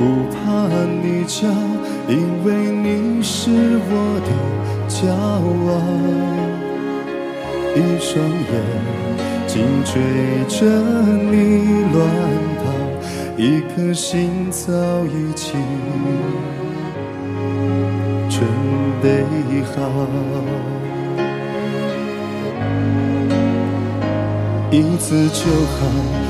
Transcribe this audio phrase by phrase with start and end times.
[0.00, 0.40] 不怕
[1.02, 1.46] 你叫，
[2.08, 3.50] 因为你是
[3.84, 4.30] 我的
[4.88, 4.96] 骄
[5.68, 5.70] 傲。
[7.76, 8.50] 一双眼
[9.46, 9.52] 紧
[9.84, 9.92] 追
[10.48, 10.56] 着
[11.30, 11.98] 你乱
[12.56, 12.64] 跑，
[13.36, 14.72] 一颗心早
[15.04, 15.60] 已经
[18.30, 18.40] 准
[19.02, 19.06] 备
[19.66, 19.76] 好。
[24.70, 25.44] 一次就
[25.76, 25.78] 好，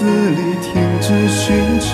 [0.00, 1.92] 子里停止寻找，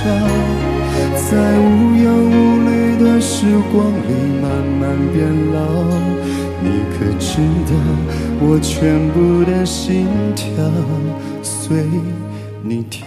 [1.28, 2.70] 在无忧无虑
[3.04, 4.44] 的时光里慢
[4.78, 5.58] 慢变老。
[6.62, 7.74] 你可知道，
[8.38, 10.06] 我全部的心
[10.36, 10.46] 跳
[11.42, 11.84] 随
[12.62, 13.06] 你跳。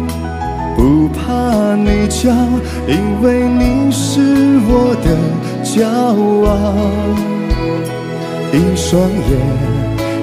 [0.75, 2.31] 不怕你叫，
[2.87, 5.07] 因为你是我的
[5.63, 5.85] 骄
[6.47, 6.49] 傲。
[8.53, 9.31] 一双眼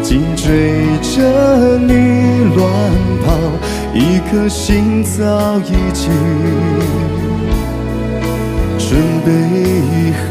[0.03, 0.47] 紧追
[1.01, 1.93] 着你
[2.55, 2.59] 乱
[3.25, 3.27] 跑，
[3.95, 3.97] 一
[4.31, 6.11] 颗心早已经
[8.79, 8.89] 准
[9.25, 9.27] 备
[10.29, 10.31] 好。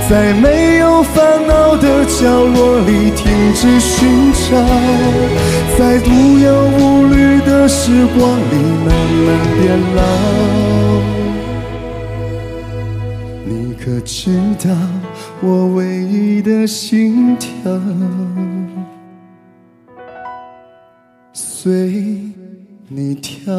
[0.11, 4.57] 在没有烦恼的角落里停止寻找，
[5.77, 8.55] 在无忧无虑的时光里
[8.85, 9.27] 慢慢
[9.57, 9.61] 变
[9.95, 10.03] 老。
[13.45, 14.75] 你可知道
[15.39, 17.49] 我唯一的心跳
[21.31, 22.19] 随
[22.89, 23.53] 你跳？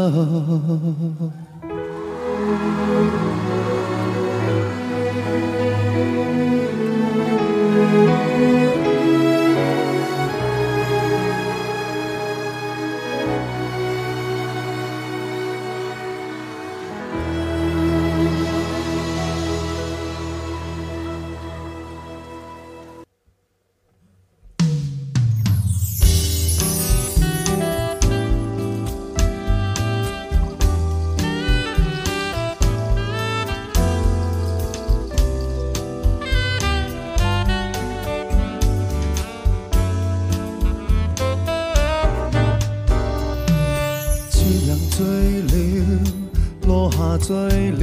[47.23, 47.81] 醉了，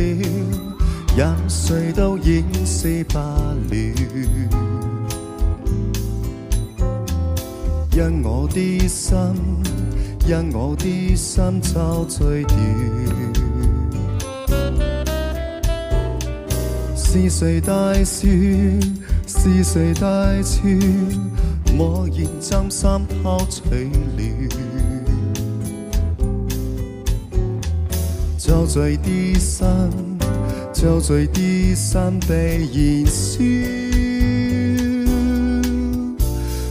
[1.18, 3.76] 任谁都掩饰不了。
[7.92, 9.18] 因我的心，
[10.28, 12.58] 因我的心遭醉掉。
[16.96, 18.28] 是谁大笑？
[19.26, 20.62] 是谁大笑？
[21.76, 22.88] 莫言将心
[23.24, 24.79] 抛取了。
[28.48, 29.68] 陶醉的心，
[30.74, 33.38] 就醉啲山被燃烧。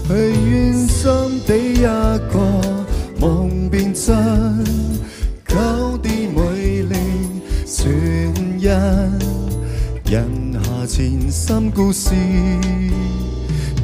[0.09, 0.15] 去
[0.51, 2.87] 愿心地一个
[3.21, 4.17] 梦变真，
[5.45, 6.97] 搞啲美丽
[7.67, 7.87] 全
[8.59, 8.69] 因
[10.11, 12.11] 人下前心故事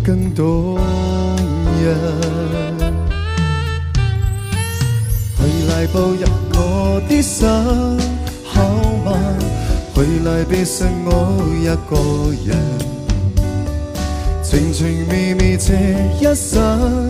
[0.02, 0.78] 更动
[1.82, 1.94] 人。
[5.36, 6.24] 回来步入
[6.56, 7.46] 我的心，
[8.44, 8.62] 好
[9.04, 9.12] 吗？
[9.94, 11.10] 回来别剩我
[11.60, 11.94] 一个
[12.48, 12.56] 人。
[14.42, 15.74] 情情蜜蜜这
[16.20, 17.08] 一生，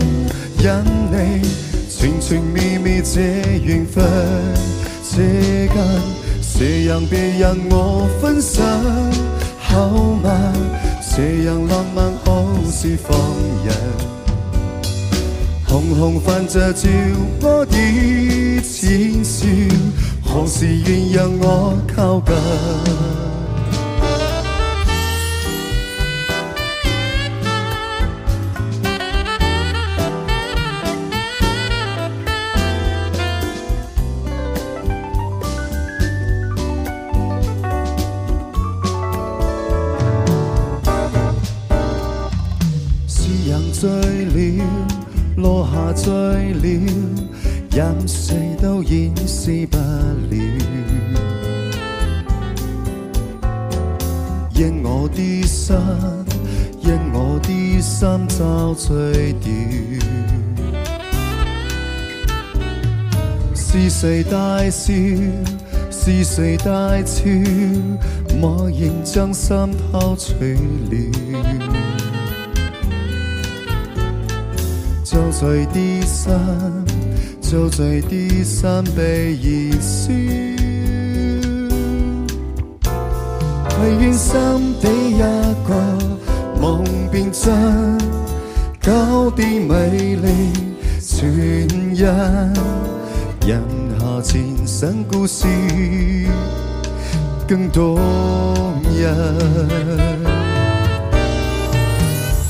[0.59, 0.65] 因
[1.11, 1.41] 你
[1.89, 3.21] 情情蜜蜜这
[3.63, 4.03] 缘分，
[5.09, 5.75] 这间
[6.57, 8.63] 这样别让我分身，
[9.59, 9.89] 好
[10.23, 10.53] 吗？
[11.15, 13.17] 这样浪漫好似放
[13.65, 13.75] 人。
[15.67, 16.89] 红红泛着照
[17.41, 17.65] 我
[18.55, 19.47] 的浅笑，
[20.23, 22.33] 何时愿让我靠近？
[43.07, 43.89] 夕阳醉
[44.25, 44.65] 了，
[45.35, 46.13] 落下醉
[46.53, 46.61] 了，
[47.71, 48.44] 任谁
[55.05, 55.75] 我的心，
[56.81, 59.51] 因我的心遭醉掉。
[63.53, 64.91] 是谁大笑？
[65.91, 67.23] 是谁大笑？
[68.39, 69.55] 默认将心
[69.91, 70.97] 偷取了。
[75.03, 76.33] 就在的心，
[77.41, 80.54] 就在的心被燃烧。
[83.85, 84.33] 唯愿心
[84.81, 85.75] 底一个
[86.59, 87.53] 梦变真，
[88.81, 90.51] 搞啲美丽
[90.99, 93.61] 全因人
[93.99, 95.45] 下前生故事
[97.47, 97.99] 更动
[98.97, 99.13] 人。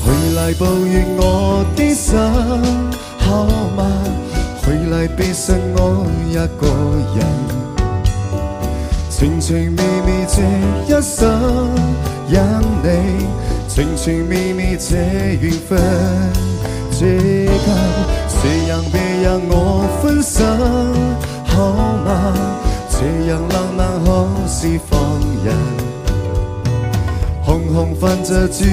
[0.02, 2.16] 回来抱怨我的心，
[3.18, 3.44] 好
[3.76, 3.84] 吗？
[4.62, 6.66] 回来别剩我一个
[7.14, 7.65] 人。
[9.18, 10.42] 情情蜜蜜这
[10.86, 11.74] 一生，
[12.28, 12.38] 因
[12.82, 13.24] 你
[13.66, 14.94] 情情蜜蜜这
[15.40, 15.80] 缘分，
[16.90, 17.06] 这
[17.46, 17.48] 间
[18.28, 20.46] 这样别让我分身，
[21.46, 21.72] 好
[22.04, 22.34] 吗？
[22.90, 22.98] 这
[23.30, 25.00] 样浪漫好似放
[25.42, 25.56] 人。
[27.42, 28.66] 红红泛着酒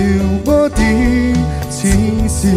[0.46, 0.76] 窝的
[1.72, 2.50] 浅笑，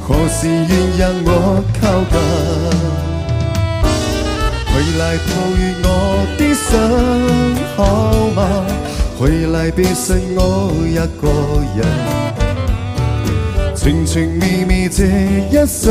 [0.00, 2.18] 何时愿让我靠近？
[4.74, 5.86] 回来抱怨我
[6.72, 6.76] 的
[7.56, 8.64] 心，好吗？
[9.18, 11.28] 回来别剩我一个
[11.76, 11.84] 人。
[13.76, 15.90] 情情蜜蜜这一生，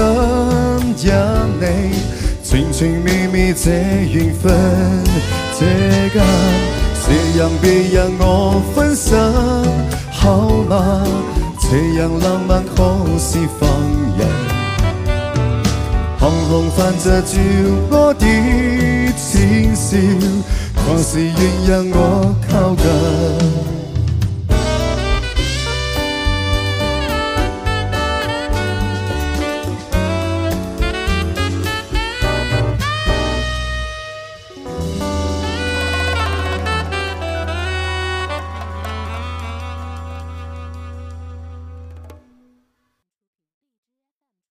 [0.97, 1.13] 因
[1.59, 1.63] 你
[2.43, 3.71] 情情蜜蜜这
[4.11, 4.51] 缘分，
[5.59, 5.65] 这
[6.09, 6.21] 间。
[7.03, 9.19] 这样别让我分身，
[10.11, 11.03] 好吗？
[11.59, 13.69] 这样浪漫好似放
[14.17, 14.27] 人，
[16.19, 17.38] 红红泛着酒
[17.89, 18.25] 窝的
[19.17, 19.97] 浅笑，
[20.91, 23.80] 何时愿让我靠近？